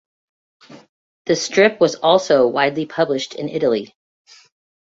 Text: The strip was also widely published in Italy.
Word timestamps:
The 1.27 1.35
strip 1.35 1.79
was 1.79 1.93
also 1.93 2.47
widely 2.47 2.87
published 2.87 3.35
in 3.35 3.49
Italy. 3.49 3.93